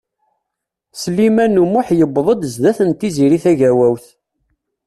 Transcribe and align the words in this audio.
Sliman 1.01 1.59
U 1.61 1.65
Muḥ 1.71 1.87
yewweḍ-d 1.99 2.41
zdat 2.53 2.79
n 2.87 2.91
Tiziri 2.99 3.39
Tagawawt. 3.43 4.05